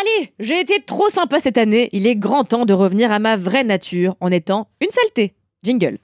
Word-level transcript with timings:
Allez, 0.00 0.32
j'ai 0.38 0.60
été 0.60 0.80
trop 0.80 1.10
sympa 1.10 1.40
cette 1.40 1.58
année. 1.58 1.90
Il 1.92 2.06
est 2.06 2.16
grand 2.16 2.44
temps 2.44 2.64
de 2.64 2.72
revenir 2.72 3.12
à 3.12 3.18
ma 3.18 3.36
vraie 3.36 3.64
nature 3.64 4.16
en 4.20 4.30
étant 4.30 4.68
une 4.80 4.90
saleté. 4.90 5.34
Jingle. 5.62 5.98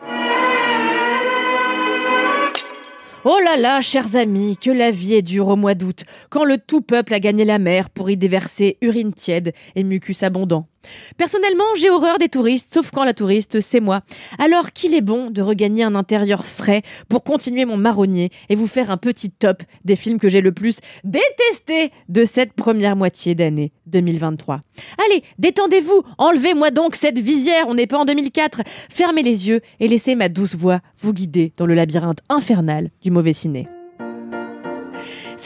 Oh 3.24 3.38
là 3.42 3.56
là, 3.56 3.80
chers 3.80 4.14
amis, 4.14 4.58
que 4.58 4.70
la 4.70 4.90
vie 4.90 5.14
est 5.14 5.22
dure 5.22 5.48
au 5.48 5.56
mois 5.56 5.74
d'août, 5.74 6.04
quand 6.30 6.44
le 6.44 6.58
tout 6.58 6.82
peuple 6.82 7.14
a 7.14 7.20
gagné 7.20 7.44
la 7.44 7.58
mer 7.58 7.88
pour 7.88 8.10
y 8.10 8.16
déverser 8.16 8.76
urine 8.82 9.14
tiède 9.14 9.52
et 9.76 9.82
mucus 9.82 10.22
abondant. 10.22 10.68
Personnellement, 11.16 11.64
j'ai 11.76 11.90
horreur 11.90 12.18
des 12.18 12.28
touristes, 12.28 12.72
sauf 12.72 12.90
quand 12.90 13.04
la 13.04 13.14
touriste, 13.14 13.60
c'est 13.60 13.80
moi. 13.80 14.02
Alors 14.38 14.72
qu'il 14.72 14.94
est 14.94 15.00
bon 15.00 15.30
de 15.30 15.42
regagner 15.42 15.84
un 15.84 15.94
intérieur 15.94 16.44
frais 16.44 16.82
pour 17.08 17.24
continuer 17.24 17.64
mon 17.64 17.76
marronnier 17.76 18.30
et 18.48 18.54
vous 18.54 18.66
faire 18.66 18.90
un 18.90 18.96
petit 18.96 19.30
top 19.30 19.62
des 19.84 19.96
films 19.96 20.18
que 20.18 20.28
j'ai 20.28 20.40
le 20.40 20.52
plus 20.52 20.78
détestés 21.04 21.92
de 22.08 22.24
cette 22.24 22.52
première 22.52 22.96
moitié 22.96 23.34
d'année 23.34 23.72
2023. 23.86 24.62
Allez, 25.06 25.22
détendez-vous, 25.38 26.02
enlevez-moi 26.18 26.70
donc 26.70 26.96
cette 26.96 27.18
visière, 27.18 27.66
on 27.68 27.74
n'est 27.74 27.86
pas 27.86 27.98
en 27.98 28.04
2004. 28.04 28.62
Fermez 28.90 29.22
les 29.22 29.48
yeux 29.48 29.60
et 29.80 29.88
laissez 29.88 30.14
ma 30.14 30.28
douce 30.28 30.54
voix 30.54 30.80
vous 31.00 31.12
guider 31.12 31.52
dans 31.56 31.66
le 31.66 31.74
labyrinthe 31.74 32.20
infernal 32.28 32.90
du 33.02 33.10
mauvais 33.10 33.32
ciné. 33.32 33.68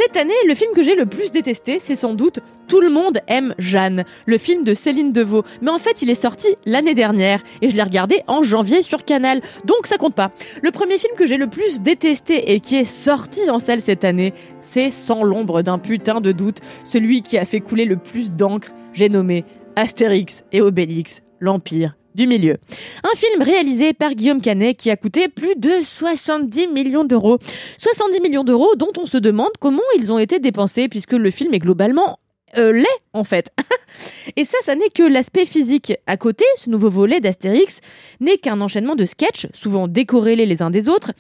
Cette 0.03 0.17
année, 0.17 0.33
le 0.47 0.55
film 0.55 0.73
que 0.73 0.83
j'ai 0.83 0.95
le 0.95 1.05
plus 1.05 1.31
détesté, 1.31 1.79
c'est 1.79 1.95
sans 1.95 2.15
doute 2.15 2.39
Tout 2.69 2.81
le 2.81 2.89
monde 2.89 3.19
aime 3.27 3.55
Jeanne, 3.59 4.07
le 4.25 4.39
film 4.39 4.65
de 4.65 4.73
Céline 4.73 5.13
Deveau. 5.13 5.45
Mais 5.61 5.71
en 5.71 5.79
fait, 5.79 6.01
il 6.01 6.09
est 6.09 6.15
sorti 6.15 6.49
l'année 6.65 6.95
dernière 6.95 7.43
et 7.61 7.69
je 7.69 7.77
l'ai 7.77 7.83
regardé 7.83 8.23
en 8.27 8.43
janvier 8.43 8.81
sur 8.81 9.05
Canal, 9.05 9.43
donc 9.67 9.87
ça 9.87 9.99
compte 9.99 10.15
pas. 10.15 10.31
Le 10.63 10.71
premier 10.71 10.97
film 10.97 11.13
que 11.19 11.27
j'ai 11.27 11.37
le 11.37 11.51
plus 11.51 11.83
détesté 11.83 12.55
et 12.55 12.61
qui 12.61 12.77
est 12.77 12.85
sorti 12.85 13.51
en 13.51 13.59
salle 13.59 13.83
cette 13.83 14.05
année, 14.05 14.33
c'est 14.63 14.91
sans 14.91 15.23
l'ombre 15.23 15.61
d'un 15.61 15.79
putain 15.79 16.23
de 16.23 16.33
doute, 16.33 16.61
celui 16.83 17.21
qui 17.21 17.37
a 17.37 17.45
fait 17.45 17.61
couler 17.61 17.85
le 17.85 17.99
plus 17.99 18.33
d'encre, 18.33 18.71
j'ai 18.95 19.11
nommé 19.11 19.45
Astérix 19.77 20.45
et 20.51 20.63
Obélix, 20.63 21.21
l'Empire 21.41 22.00
du 22.15 22.27
milieu. 22.27 22.57
Un 23.05 23.17
film 23.17 23.43
réalisé 23.43 23.93
par 23.93 24.15
Guillaume 24.15 24.41
Canet 24.41 24.77
qui 24.77 24.91
a 24.91 24.97
coûté 24.97 25.29
plus 25.29 25.55
de 25.57 25.71
70 25.83 26.69
millions 26.69 27.05
d'euros. 27.05 27.39
70 27.79 28.21
millions 28.21 28.45
d'euros 28.45 28.75
dont 28.77 28.93
on 28.97 29.07
se 29.07 29.17
demande 29.19 29.51
comment 29.61 29.83
ils 29.99 30.13
ont 30.13 30.19
été 30.19 30.39
dépensés 30.39 30.89
puisque 30.89 31.13
le 31.13 31.31
film 31.31 31.55
est 31.55 31.59
globalement 31.59 32.19
euh, 32.59 32.73
laid 32.73 32.87
en 33.13 33.25
fait. 33.25 33.53
Et 34.37 34.45
ça, 34.45 34.59
ça 34.63 34.75
n'est 34.75 34.89
que 34.89 35.03
l'aspect 35.03 35.47
physique. 35.47 35.93
À 36.07 36.17
côté, 36.17 36.45
ce 36.57 36.71
nouveau 36.71 36.91
volet 36.91 37.21
d'Astérix 37.21 37.81
n'est 38.21 38.39
qu'un 38.39 38.61
enchaînement 38.61 38.97
de 38.97 39.07
sketchs, 39.07 39.47
souvent 39.53 39.89
décorrélés 39.89 40.47
les 40.47 40.63
uns 40.63 40.71
des 40.71 40.89
autres, 40.89 41.13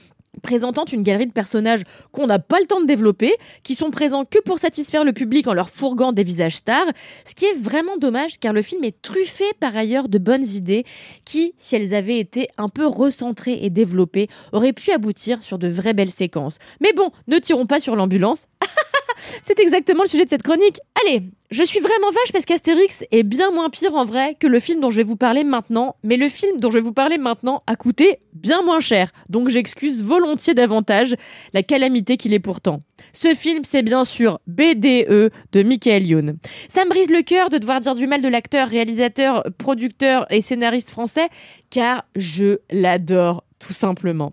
présentant 0.42 0.84
une 0.84 1.02
galerie 1.02 1.26
de 1.26 1.32
personnages 1.32 1.82
qu'on 2.12 2.26
n'a 2.26 2.38
pas 2.38 2.60
le 2.60 2.66
temps 2.66 2.80
de 2.80 2.86
développer, 2.86 3.34
qui 3.62 3.74
sont 3.74 3.90
présents 3.90 4.24
que 4.24 4.40
pour 4.40 4.58
satisfaire 4.58 5.04
le 5.04 5.12
public 5.12 5.46
en 5.46 5.54
leur 5.54 5.70
fourguant 5.70 6.12
des 6.12 6.24
visages 6.24 6.56
stars, 6.56 6.86
ce 7.24 7.34
qui 7.34 7.44
est 7.44 7.58
vraiment 7.58 7.96
dommage 7.96 8.38
car 8.38 8.52
le 8.52 8.62
film 8.62 8.84
est 8.84 9.02
truffé 9.02 9.44
par 9.60 9.76
ailleurs 9.76 10.08
de 10.08 10.18
bonnes 10.18 10.46
idées 10.46 10.84
qui, 11.24 11.52
si 11.56 11.76
elles 11.76 11.94
avaient 11.94 12.18
été 12.18 12.48
un 12.58 12.68
peu 12.68 12.86
recentrées 12.86 13.58
et 13.62 13.70
développées, 13.70 14.28
auraient 14.52 14.72
pu 14.72 14.92
aboutir 14.92 15.42
sur 15.42 15.58
de 15.58 15.68
vraies 15.68 15.94
belles 15.94 16.10
séquences. 16.10 16.58
Mais 16.80 16.92
bon, 16.92 17.10
ne 17.28 17.38
tirons 17.38 17.66
pas 17.66 17.80
sur 17.80 17.96
l'ambulance. 17.96 18.46
C'est 19.42 19.58
exactement 19.60 20.02
le 20.02 20.08
sujet 20.08 20.24
de 20.24 20.30
cette 20.30 20.42
chronique. 20.42 20.78
Allez, 21.02 21.22
je 21.50 21.62
suis 21.62 21.80
vraiment 21.80 22.10
vache 22.12 22.32
parce 22.32 22.44
qu'Astérix 22.44 23.02
est 23.10 23.22
bien 23.22 23.50
moins 23.50 23.70
pire 23.70 23.94
en 23.94 24.04
vrai 24.04 24.36
que 24.38 24.46
le 24.46 24.60
film 24.60 24.80
dont 24.80 24.90
je 24.90 24.96
vais 24.96 25.02
vous 25.02 25.16
parler 25.16 25.44
maintenant, 25.44 25.96
mais 26.04 26.16
le 26.16 26.28
film 26.28 26.60
dont 26.60 26.70
je 26.70 26.76
vais 26.76 26.80
vous 26.80 26.92
parler 26.92 27.18
maintenant 27.18 27.62
a 27.66 27.76
coûté 27.76 28.20
bien 28.32 28.62
moins 28.62 28.80
cher, 28.80 29.10
donc 29.28 29.48
j'excuse 29.48 30.02
volontiers 30.04 30.54
davantage 30.54 31.16
la 31.52 31.62
calamité 31.62 32.16
qu'il 32.16 32.34
est 32.34 32.38
pourtant. 32.38 32.82
Ce 33.12 33.34
film, 33.34 33.64
c'est 33.64 33.82
bien 33.82 34.04
sûr 34.04 34.40
BDE 34.46 35.32
de 35.52 35.62
Michael 35.62 36.06
Youn. 36.06 36.38
Ça 36.68 36.84
me 36.84 36.90
brise 36.90 37.10
le 37.10 37.22
cœur 37.22 37.50
de 37.50 37.58
devoir 37.58 37.80
dire 37.80 37.94
du 37.94 38.06
mal 38.06 38.22
de 38.22 38.28
l'acteur, 38.28 38.68
réalisateur, 38.68 39.44
producteur 39.58 40.26
et 40.30 40.40
scénariste 40.40 40.90
français, 40.90 41.28
car 41.70 42.04
je 42.14 42.58
l'adore 42.70 43.44
tout 43.58 43.72
simplement. 43.72 44.32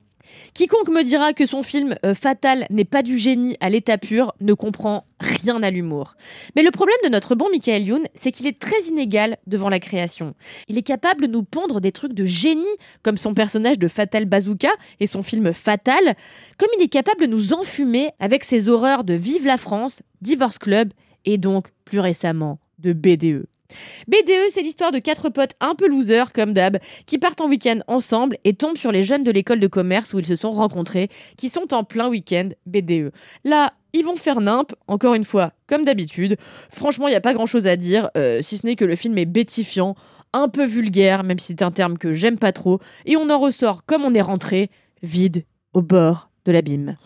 Quiconque 0.53 0.89
me 0.89 1.03
dira 1.03 1.33
que 1.33 1.45
son 1.45 1.63
film 1.63 1.95
euh, 2.05 2.13
Fatal 2.13 2.65
n'est 2.69 2.85
pas 2.85 3.03
du 3.03 3.17
génie 3.17 3.55
à 3.59 3.69
l'état 3.69 3.97
pur 3.97 4.33
ne 4.41 4.53
comprend 4.53 5.05
rien 5.19 5.61
à 5.63 5.71
l'humour. 5.71 6.15
Mais 6.55 6.63
le 6.63 6.71
problème 6.71 6.97
de 7.03 7.09
notre 7.09 7.35
bon 7.35 7.49
Michael 7.49 7.83
Youn, 7.83 8.07
c'est 8.15 8.31
qu'il 8.31 8.47
est 8.47 8.59
très 8.59 8.81
inégal 8.87 9.37
devant 9.47 9.69
la 9.69 9.79
création. 9.79 10.35
Il 10.67 10.77
est 10.77 10.83
capable 10.83 11.27
de 11.27 11.31
nous 11.31 11.43
pondre 11.43 11.81
des 11.81 11.91
trucs 11.91 12.13
de 12.13 12.25
génie, 12.25 12.65
comme 13.03 13.17
son 13.17 13.33
personnage 13.33 13.79
de 13.79 13.87
Fatal 13.87 14.25
Bazooka 14.25 14.71
et 14.99 15.07
son 15.07 15.23
film 15.23 15.53
Fatal, 15.53 16.15
comme 16.57 16.69
il 16.77 16.83
est 16.83 16.89
capable 16.89 17.21
de 17.21 17.27
nous 17.27 17.53
enfumer 17.53 18.11
avec 18.19 18.43
ses 18.43 18.69
horreurs 18.69 19.03
de 19.03 19.13
Vive 19.13 19.45
la 19.45 19.57
France, 19.57 20.01
Divorce 20.21 20.57
Club 20.57 20.91
et 21.25 21.37
donc 21.37 21.69
plus 21.85 21.99
récemment 21.99 22.59
de 22.79 22.93
BDE. 22.93 23.47
BDE, 24.07 24.49
c'est 24.49 24.61
l'histoire 24.61 24.91
de 24.91 24.99
quatre 24.99 25.29
potes 25.29 25.53
un 25.59 25.75
peu 25.75 25.87
losers, 25.87 26.33
comme 26.33 26.53
d'hab, 26.53 26.77
qui 27.05 27.17
partent 27.17 27.41
en 27.41 27.49
week-end 27.49 27.79
ensemble 27.87 28.37
et 28.43 28.53
tombent 28.53 28.77
sur 28.77 28.91
les 28.91 29.03
jeunes 29.03 29.23
de 29.23 29.31
l'école 29.31 29.59
de 29.59 29.67
commerce 29.67 30.13
où 30.13 30.19
ils 30.19 30.25
se 30.25 30.35
sont 30.35 30.51
rencontrés, 30.51 31.09
qui 31.37 31.49
sont 31.49 31.73
en 31.73 31.83
plein 31.83 32.07
week-end 32.07 32.49
BDE. 32.65 33.11
Là, 33.43 33.73
ils 33.93 34.03
vont 34.03 34.15
faire 34.15 34.41
nimp, 34.41 34.73
encore 34.87 35.13
une 35.13 35.25
fois, 35.25 35.53
comme 35.67 35.83
d'habitude. 35.83 36.37
Franchement, 36.69 37.07
il 37.07 37.11
n'y 37.11 37.17
a 37.17 37.21
pas 37.21 37.33
grand-chose 37.33 37.67
à 37.67 37.75
dire, 37.75 38.09
euh, 38.17 38.41
si 38.41 38.57
ce 38.57 38.65
n'est 38.65 38.75
que 38.75 38.85
le 38.85 38.95
film 38.95 39.17
est 39.17 39.25
bétifiant, 39.25 39.95
un 40.33 40.49
peu 40.49 40.65
vulgaire, 40.65 41.23
même 41.23 41.39
si 41.39 41.47
c'est 41.47 41.61
un 41.61 41.71
terme 41.71 41.97
que 41.97 42.13
j'aime 42.13 42.37
pas 42.37 42.51
trop, 42.51 42.79
et 43.05 43.17
on 43.17 43.29
en 43.29 43.39
ressort 43.39 43.85
comme 43.85 44.03
on 44.03 44.13
est 44.13 44.21
rentré, 44.21 44.69
vide, 45.01 45.45
au 45.73 45.81
bord 45.81 46.29
l'abîme. 46.51 46.97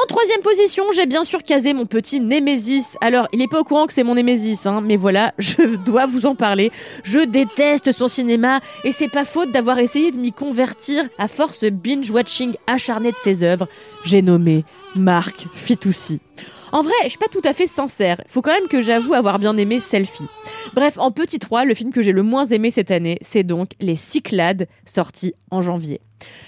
En 0.00 0.06
troisième 0.06 0.42
position, 0.42 0.84
j'ai 0.94 1.06
bien 1.06 1.24
sûr 1.24 1.42
casé 1.42 1.72
mon 1.72 1.84
petit 1.84 2.20
Némésis. 2.20 2.96
Alors, 3.00 3.26
il 3.32 3.40
n'est 3.40 3.48
pas 3.48 3.58
au 3.58 3.64
courant 3.64 3.86
que 3.86 3.92
c'est 3.92 4.04
mon 4.04 4.14
Némésis, 4.14 4.64
hein, 4.64 4.80
mais 4.80 4.96
voilà, 4.96 5.34
je 5.38 5.76
dois 5.84 6.06
vous 6.06 6.24
en 6.24 6.36
parler. 6.36 6.70
Je 7.02 7.18
déteste 7.18 7.90
son 7.90 8.06
cinéma 8.06 8.60
et 8.84 8.92
c'est 8.92 9.08
pas 9.08 9.24
faute 9.24 9.50
d'avoir 9.50 9.78
essayé 9.78 10.12
de 10.12 10.18
m'y 10.18 10.32
convertir 10.32 11.04
à 11.18 11.26
force 11.26 11.64
binge-watching 11.64 12.54
acharné 12.68 13.10
de 13.10 13.16
ses 13.16 13.42
œuvres. 13.42 13.66
J'ai 14.04 14.22
nommé 14.22 14.64
Marc 14.94 15.46
Fitoussi. 15.54 16.20
En 16.70 16.82
vrai, 16.82 16.92
je 17.04 17.08
suis 17.08 17.18
pas 17.18 17.26
tout 17.26 17.42
à 17.44 17.54
fait 17.54 17.66
sincère. 17.66 18.20
Faut 18.28 18.42
quand 18.42 18.52
même 18.52 18.68
que 18.68 18.82
j'avoue 18.82 19.14
avoir 19.14 19.38
bien 19.38 19.56
aimé 19.56 19.80
Selfie. 19.80 20.26
Bref, 20.74 20.98
en 20.98 21.10
petit 21.10 21.38
3, 21.38 21.64
le 21.64 21.74
film 21.74 21.92
que 21.92 22.02
j'ai 22.02 22.12
le 22.12 22.22
moins 22.22 22.44
aimé 22.44 22.70
cette 22.70 22.90
année, 22.90 23.18
c'est 23.22 23.42
donc 23.42 23.70
Les 23.80 23.96
Cyclades, 23.96 24.68
sorti 24.84 25.34
en 25.50 25.60
janvier. 25.60 26.00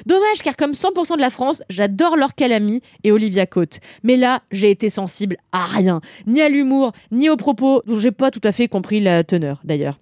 Dommage 0.06 0.42
car 0.42 0.56
comme 0.56 0.72
100% 0.72 1.16
de 1.16 1.20
la 1.20 1.30
France, 1.30 1.62
j'adore 1.68 2.16
Laure 2.16 2.34
Calamy 2.34 2.80
et 3.04 3.12
Olivia 3.12 3.46
Cote. 3.46 3.80
Mais 4.02 4.16
là, 4.16 4.42
j'ai 4.50 4.70
été 4.70 4.90
sensible 4.90 5.36
à 5.52 5.64
rien, 5.64 6.00
ni 6.26 6.40
à 6.40 6.48
l'humour, 6.48 6.92
ni 7.10 7.28
aux 7.28 7.36
propos 7.36 7.82
dont 7.86 7.98
j'ai 7.98 8.12
pas 8.12 8.30
tout 8.30 8.40
à 8.44 8.52
fait 8.52 8.68
compris 8.68 9.00
la 9.00 9.24
teneur 9.24 9.60
d'ailleurs. 9.64 9.98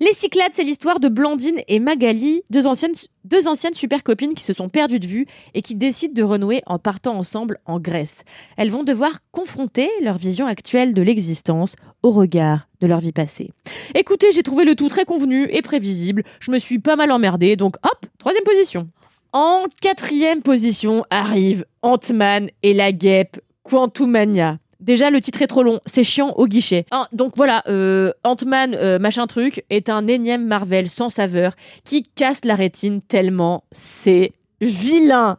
Les 0.00 0.12
Cyclades, 0.12 0.52
c'est 0.52 0.64
l'histoire 0.64 1.00
de 1.00 1.08
Blandine 1.08 1.60
et 1.68 1.78
Magali, 1.78 2.42
deux 2.50 2.66
anciennes, 2.66 2.92
deux 3.24 3.48
anciennes 3.48 3.74
super 3.74 4.02
copines 4.02 4.34
qui 4.34 4.44
se 4.44 4.52
sont 4.52 4.68
perdues 4.68 4.98
de 4.98 5.06
vue 5.06 5.26
et 5.54 5.62
qui 5.62 5.74
décident 5.74 6.14
de 6.14 6.22
renouer 6.22 6.62
en 6.66 6.78
partant 6.78 7.16
ensemble 7.16 7.58
en 7.66 7.80
Grèce. 7.80 8.18
Elles 8.56 8.70
vont 8.70 8.82
devoir 8.82 9.20
confronter 9.30 9.88
leur 10.02 10.18
vision 10.18 10.46
actuelle 10.46 10.94
de 10.94 11.02
l'existence 11.02 11.76
au 12.02 12.10
regard 12.10 12.68
de 12.80 12.86
leur 12.86 13.00
vie 13.00 13.12
passée. 13.12 13.50
Écoutez, 13.94 14.32
j'ai 14.32 14.42
trouvé 14.42 14.64
le 14.64 14.74
tout 14.74 14.88
très 14.88 15.04
convenu 15.04 15.48
et 15.50 15.62
prévisible. 15.62 16.24
Je 16.40 16.50
me 16.50 16.58
suis 16.58 16.78
pas 16.78 16.96
mal 16.96 17.10
emmerdée, 17.10 17.56
donc 17.56 17.76
hop, 17.84 18.06
troisième 18.18 18.44
position. 18.44 18.88
En 19.32 19.64
quatrième 19.80 20.42
position 20.42 21.06
arrive 21.08 21.64
Ant-Man 21.80 22.50
et 22.62 22.74
la 22.74 22.92
guêpe 22.92 23.40
Quantumania. 23.62 24.58
Déjà, 24.78 25.08
le 25.08 25.22
titre 25.22 25.40
est 25.40 25.46
trop 25.46 25.62
long, 25.62 25.80
c'est 25.86 26.04
chiant 26.04 26.34
au 26.36 26.46
guichet. 26.46 26.84
Ah, 26.90 27.08
donc 27.12 27.32
voilà, 27.36 27.62
euh, 27.66 28.12
Ant-Man, 28.24 28.74
euh, 28.74 28.98
machin 28.98 29.26
truc, 29.26 29.64
est 29.70 29.88
un 29.88 30.06
énième 30.06 30.44
Marvel 30.44 30.86
sans 30.86 31.08
saveur 31.08 31.54
qui 31.84 32.02
casse 32.02 32.44
la 32.44 32.56
rétine 32.56 33.00
tellement 33.00 33.64
c'est 33.72 34.32
vilain. 34.60 35.38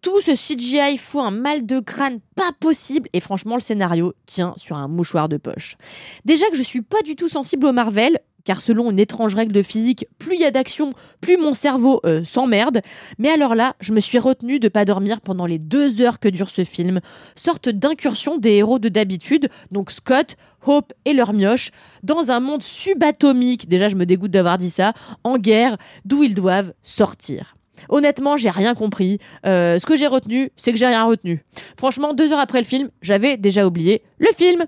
Tout 0.00 0.20
ce 0.20 0.32
CGI 0.32 0.96
fout 0.96 1.22
un 1.22 1.32
mal 1.32 1.66
de 1.66 1.80
crâne 1.80 2.20
pas 2.36 2.50
possible 2.60 3.08
et 3.14 3.20
franchement 3.20 3.56
le 3.56 3.62
scénario 3.62 4.14
tient 4.26 4.54
sur 4.58 4.76
un 4.76 4.86
mouchoir 4.86 5.28
de 5.28 5.38
poche. 5.38 5.76
Déjà 6.24 6.48
que 6.50 6.56
je 6.56 6.62
suis 6.62 6.82
pas 6.82 7.02
du 7.02 7.16
tout 7.16 7.28
sensible 7.28 7.66
au 7.66 7.72
Marvel, 7.72 8.20
car 8.44 8.60
selon 8.60 8.90
une 8.90 8.98
étrange 8.98 9.34
règle 9.34 9.52
de 9.52 9.62
physique, 9.62 10.06
plus 10.18 10.34
il 10.34 10.40
y 10.40 10.44
a 10.44 10.50
d'action, 10.50 10.92
plus 11.20 11.36
mon 11.36 11.54
cerveau 11.54 12.00
euh, 12.04 12.24
s'emmerde. 12.24 12.80
Mais 13.18 13.30
alors 13.30 13.54
là, 13.54 13.74
je 13.80 13.92
me 13.92 14.00
suis 14.00 14.18
retenue 14.18 14.58
de 14.58 14.68
pas 14.68 14.84
dormir 14.84 15.20
pendant 15.20 15.46
les 15.46 15.58
deux 15.58 16.00
heures 16.00 16.20
que 16.20 16.28
dure 16.28 16.50
ce 16.50 16.64
film, 16.64 17.00
sorte 17.34 17.68
d'incursion 17.68 18.38
des 18.38 18.52
héros 18.52 18.78
de 18.78 18.88
d'habitude, 18.88 19.48
donc 19.70 19.90
Scott, 19.90 20.36
Hope 20.66 20.92
et 21.04 21.12
leur 21.12 21.32
mioche, 21.32 21.70
dans 22.02 22.30
un 22.30 22.40
monde 22.40 22.62
subatomique, 22.62 23.68
déjà 23.68 23.88
je 23.88 23.96
me 23.96 24.06
dégoûte 24.06 24.30
d'avoir 24.30 24.58
dit 24.58 24.70
ça, 24.70 24.92
en 25.24 25.36
guerre, 25.36 25.76
d'où 26.04 26.22
ils 26.22 26.34
doivent 26.34 26.72
sortir. 26.82 27.54
Honnêtement, 27.88 28.36
j'ai 28.36 28.50
rien 28.50 28.74
compris. 28.74 29.18
Euh, 29.46 29.78
ce 29.78 29.86
que 29.86 29.96
j'ai 29.96 30.06
retenu, 30.06 30.50
c'est 30.56 30.72
que 30.72 30.78
j'ai 30.78 30.86
rien 30.86 31.04
retenu. 31.04 31.44
Franchement, 31.76 32.14
deux 32.14 32.32
heures 32.32 32.38
après 32.38 32.58
le 32.58 32.64
film, 32.64 32.90
j'avais 33.02 33.36
déjà 33.36 33.66
oublié 33.66 34.02
le 34.18 34.28
film. 34.36 34.64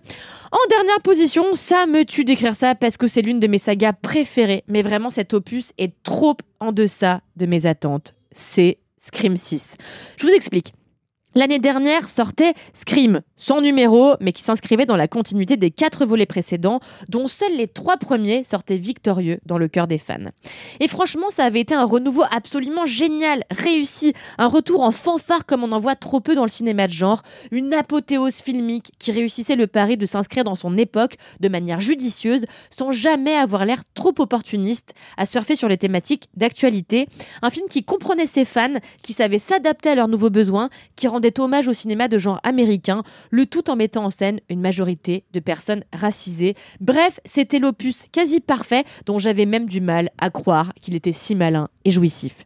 En 0.52 0.68
dernière 0.70 1.00
position, 1.02 1.54
ça 1.54 1.86
me 1.86 2.04
tue 2.04 2.24
d'écrire 2.24 2.54
ça 2.54 2.74
parce 2.74 2.96
que 2.96 3.08
c'est 3.08 3.22
l'une 3.22 3.40
de 3.40 3.46
mes 3.46 3.58
sagas 3.58 3.92
préférées. 3.92 4.64
Mais 4.68 4.82
vraiment, 4.82 5.10
cet 5.10 5.34
opus 5.34 5.72
est 5.78 5.92
trop 6.02 6.36
en 6.60 6.72
deçà 6.72 7.20
de 7.36 7.46
mes 7.46 7.66
attentes. 7.66 8.14
C'est 8.32 8.78
Scream 8.98 9.36
6. 9.36 9.74
Je 10.16 10.26
vous 10.26 10.32
explique. 10.32 10.72
L'année 11.36 11.58
dernière 11.58 12.08
sortait 12.08 12.54
Scream, 12.72 13.20
son 13.36 13.60
numéro, 13.60 14.14
mais 14.20 14.32
qui 14.32 14.40
s'inscrivait 14.40 14.86
dans 14.86 14.96
la 14.96 15.06
continuité 15.06 15.58
des 15.58 15.70
quatre 15.70 16.06
volets 16.06 16.24
précédents, 16.24 16.80
dont 17.10 17.28
seuls 17.28 17.54
les 17.54 17.68
trois 17.68 17.98
premiers 17.98 18.42
sortaient 18.42 18.78
victorieux 18.78 19.38
dans 19.44 19.58
le 19.58 19.68
cœur 19.68 19.86
des 19.86 19.98
fans. 19.98 20.30
Et 20.80 20.88
franchement, 20.88 21.28
ça 21.28 21.44
avait 21.44 21.60
été 21.60 21.74
un 21.74 21.84
renouveau 21.84 22.22
absolument 22.30 22.86
génial, 22.86 23.44
réussi, 23.50 24.14
un 24.38 24.46
retour 24.46 24.80
en 24.80 24.92
fanfare 24.92 25.44
comme 25.44 25.62
on 25.62 25.72
en 25.72 25.78
voit 25.78 25.94
trop 25.94 26.20
peu 26.20 26.34
dans 26.34 26.42
le 26.42 26.48
cinéma 26.48 26.86
de 26.86 26.92
genre, 26.94 27.20
une 27.50 27.74
apothéose 27.74 28.36
filmique 28.36 28.92
qui 28.98 29.12
réussissait 29.12 29.56
le 29.56 29.66
pari 29.66 29.98
de 29.98 30.06
s'inscrire 30.06 30.44
dans 30.44 30.54
son 30.54 30.78
époque 30.78 31.16
de 31.40 31.50
manière 31.50 31.82
judicieuse, 31.82 32.46
sans 32.70 32.92
jamais 32.92 33.34
avoir 33.34 33.66
l'air 33.66 33.82
trop 33.92 34.14
opportuniste 34.20 34.94
à 35.18 35.26
surfer 35.26 35.54
sur 35.54 35.68
les 35.68 35.76
thématiques 35.76 36.28
d'actualité. 36.34 37.08
Un 37.42 37.50
film 37.50 37.68
qui 37.68 37.84
comprenait 37.84 38.24
ses 38.24 38.46
fans, 38.46 38.78
qui 39.02 39.12
savait 39.12 39.38
s'adapter 39.38 39.90
à 39.90 39.94
leurs 39.94 40.08
nouveaux 40.08 40.30
besoins, 40.30 40.70
qui 40.96 41.06
rendait 41.08 41.25
hommage 41.38 41.68
au 41.68 41.72
cinéma 41.72 42.08
de 42.08 42.18
genre 42.18 42.40
américain, 42.42 43.02
le 43.30 43.46
tout 43.46 43.70
en 43.70 43.76
mettant 43.76 44.04
en 44.04 44.10
scène 44.10 44.40
une 44.48 44.60
majorité 44.60 45.24
de 45.32 45.40
personnes 45.40 45.84
racisées. 45.92 46.54
Bref, 46.80 47.20
c'était 47.24 47.58
l'opus 47.58 48.06
quasi 48.12 48.40
parfait 48.40 48.84
dont 49.06 49.18
j'avais 49.18 49.46
même 49.46 49.66
du 49.66 49.80
mal 49.80 50.10
à 50.18 50.30
croire 50.30 50.72
qu'il 50.80 50.94
était 50.94 51.12
si 51.12 51.34
malin 51.34 51.68
et 51.84 51.90
jouissif. 51.90 52.44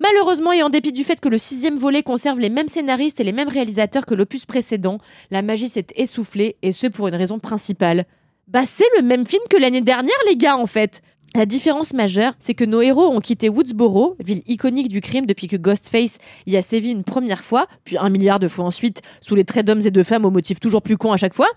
Malheureusement, 0.00 0.52
et 0.52 0.62
en 0.62 0.70
dépit 0.70 0.92
du 0.92 1.02
fait 1.02 1.18
que 1.18 1.28
le 1.28 1.38
sixième 1.38 1.76
volet 1.76 2.02
conserve 2.02 2.38
les 2.38 2.50
mêmes 2.50 2.68
scénaristes 2.68 3.18
et 3.18 3.24
les 3.24 3.32
mêmes 3.32 3.48
réalisateurs 3.48 4.06
que 4.06 4.14
l'opus 4.14 4.46
précédent, 4.46 4.98
la 5.30 5.42
magie 5.42 5.68
s'est 5.68 5.86
essoufflée, 5.96 6.56
et 6.62 6.72
ce 6.72 6.86
pour 6.86 7.08
une 7.08 7.16
raison 7.16 7.38
principale. 7.38 8.06
Bah 8.46 8.62
c'est 8.64 8.88
le 8.96 9.02
même 9.02 9.26
film 9.26 9.42
que 9.50 9.56
l'année 9.56 9.82
dernière 9.82 10.16
les 10.26 10.36
gars 10.36 10.56
en 10.56 10.66
fait 10.66 11.02
la 11.34 11.46
différence 11.46 11.92
majeure, 11.92 12.34
c'est 12.38 12.54
que 12.54 12.64
nos 12.64 12.80
héros 12.80 13.06
ont 13.06 13.20
quitté 13.20 13.48
Woodsboro, 13.48 14.16
ville 14.18 14.42
iconique 14.46 14.88
du 14.88 15.00
crime 15.00 15.26
depuis 15.26 15.46
que 15.46 15.56
Ghostface 15.56 16.18
y 16.46 16.56
a 16.56 16.62
sévi 16.62 16.90
une 16.90 17.04
première 17.04 17.44
fois, 17.44 17.66
puis 17.84 17.98
un 17.98 18.08
milliard 18.08 18.38
de 18.38 18.48
fois 18.48 18.64
ensuite, 18.64 19.02
sous 19.20 19.34
les 19.34 19.44
traits 19.44 19.66
d'hommes 19.66 19.82
et 19.84 19.90
de 19.90 20.02
femmes 20.02 20.24
au 20.24 20.30
motif 20.30 20.58
toujours 20.58 20.82
plus 20.82 20.96
con 20.96 21.12
à 21.12 21.16
chaque 21.16 21.34
fois. 21.34 21.48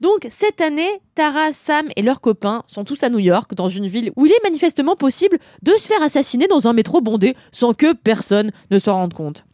Donc 0.00 0.26
cette 0.28 0.60
année, 0.60 1.00
Tara, 1.14 1.52
Sam 1.52 1.88
et 1.96 2.02
leurs 2.02 2.20
copains 2.20 2.62
sont 2.66 2.84
tous 2.84 3.02
à 3.02 3.08
New 3.08 3.18
York, 3.18 3.54
dans 3.54 3.68
une 3.68 3.86
ville 3.86 4.12
où 4.16 4.26
il 4.26 4.32
est 4.32 4.42
manifestement 4.44 4.96
possible 4.96 5.38
de 5.62 5.72
se 5.72 5.86
faire 5.86 6.02
assassiner 6.02 6.46
dans 6.46 6.68
un 6.68 6.72
métro 6.72 7.00
bondé 7.00 7.34
sans 7.50 7.72
que 7.72 7.92
personne 7.92 8.52
ne 8.70 8.78
s'en 8.78 8.94
rende 8.94 9.14
compte. 9.14 9.44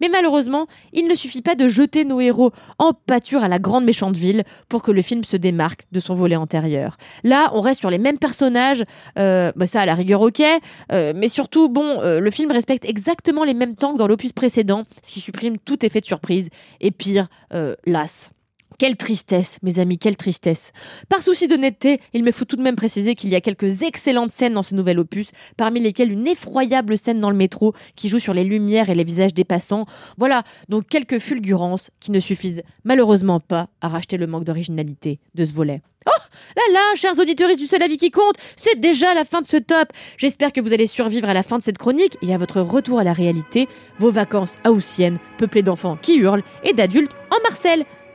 Mais 0.00 0.08
malheureusement, 0.08 0.66
il 0.92 1.06
ne 1.06 1.14
suffit 1.14 1.42
pas 1.42 1.54
de 1.54 1.68
jeter 1.68 2.04
nos 2.04 2.20
héros 2.20 2.52
en 2.78 2.92
pâture 2.92 3.42
à 3.42 3.48
la 3.48 3.58
grande 3.58 3.84
méchante 3.84 4.16
ville 4.16 4.44
pour 4.68 4.82
que 4.82 4.90
le 4.90 5.02
film 5.02 5.24
se 5.24 5.36
démarque 5.36 5.86
de 5.92 6.00
son 6.00 6.14
volet 6.14 6.36
antérieur. 6.36 6.96
Là, 7.24 7.50
on 7.54 7.60
reste 7.60 7.80
sur 7.80 7.90
les 7.90 7.98
mêmes 7.98 8.18
personnages, 8.18 8.84
euh, 9.18 9.52
bah 9.56 9.66
ça 9.66 9.80
à 9.80 9.86
la 9.86 9.94
rigueur 9.94 10.20
ok, 10.20 10.42
euh, 10.92 11.12
mais 11.14 11.28
surtout, 11.28 11.68
bon, 11.68 12.00
euh, 12.00 12.20
le 12.20 12.30
film 12.30 12.50
respecte 12.50 12.84
exactement 12.84 13.44
les 13.44 13.54
mêmes 13.54 13.76
temps 13.76 13.92
que 13.92 13.98
dans 13.98 14.08
l'opus 14.08 14.32
précédent, 14.32 14.84
ce 15.02 15.12
qui 15.12 15.20
supprime 15.20 15.58
tout 15.58 15.84
effet 15.84 16.00
de 16.00 16.06
surprise, 16.06 16.48
et 16.80 16.90
pire, 16.90 17.28
las. 17.86 18.30
Quelle 18.80 18.96
tristesse, 18.96 19.58
mes 19.62 19.78
amis, 19.78 19.98
quelle 19.98 20.16
tristesse. 20.16 20.72
Par 21.10 21.20
souci 21.20 21.46
d'honnêteté, 21.46 22.00
il 22.14 22.24
me 22.24 22.32
faut 22.32 22.46
tout 22.46 22.56
de 22.56 22.62
même 22.62 22.76
préciser 22.76 23.14
qu'il 23.14 23.28
y 23.28 23.34
a 23.34 23.42
quelques 23.42 23.82
excellentes 23.82 24.32
scènes 24.32 24.54
dans 24.54 24.62
ce 24.62 24.74
nouvel 24.74 24.98
opus, 24.98 25.32
parmi 25.58 25.80
lesquelles 25.80 26.10
une 26.10 26.26
effroyable 26.26 26.96
scène 26.96 27.20
dans 27.20 27.28
le 27.28 27.36
métro 27.36 27.74
qui 27.94 28.08
joue 28.08 28.18
sur 28.18 28.32
les 28.32 28.42
lumières 28.42 28.88
et 28.88 28.94
les 28.94 29.04
visages 29.04 29.34
des 29.34 29.44
passants. 29.44 29.84
Voilà, 30.16 30.44
donc 30.70 30.86
quelques 30.88 31.18
fulgurances 31.18 31.90
qui 32.00 32.10
ne 32.10 32.20
suffisent 32.20 32.62
malheureusement 32.84 33.38
pas 33.38 33.68
à 33.82 33.88
racheter 33.88 34.16
le 34.16 34.26
manque 34.26 34.44
d'originalité 34.44 35.20
de 35.34 35.44
ce 35.44 35.52
volet. 35.52 35.82
Oh 36.06 36.22
là 36.56 36.62
là, 36.72 36.80
chers 36.96 37.18
auditeurs 37.18 37.54
du 37.54 37.66
seul 37.66 37.82
avis 37.82 37.98
qui 37.98 38.10
compte, 38.10 38.36
c'est 38.56 38.80
déjà 38.80 39.12
la 39.12 39.26
fin 39.26 39.42
de 39.42 39.46
ce 39.46 39.58
top. 39.58 39.88
J'espère 40.16 40.54
que 40.54 40.62
vous 40.62 40.72
allez 40.72 40.86
survivre 40.86 41.28
à 41.28 41.34
la 41.34 41.42
fin 41.42 41.58
de 41.58 41.62
cette 41.62 41.76
chronique 41.76 42.16
et 42.22 42.32
à 42.32 42.38
votre 42.38 42.62
retour 42.62 42.98
à 42.98 43.04
la 43.04 43.12
réalité, 43.12 43.68
vos 43.98 44.10
vacances 44.10 44.54
haussiennes, 44.66 45.18
peuplées 45.36 45.62
d'enfants 45.62 45.98
qui 46.00 46.16
hurlent 46.16 46.44
et 46.64 46.72
d'adultes 46.72 47.12
en 47.30 47.42
Marcel. 47.42 47.84